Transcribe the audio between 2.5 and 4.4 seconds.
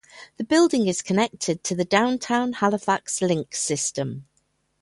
Halifax Link system.